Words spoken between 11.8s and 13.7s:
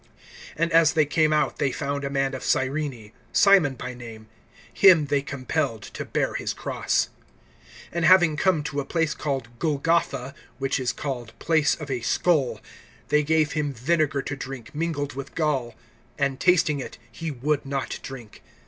a skull), (34)they gave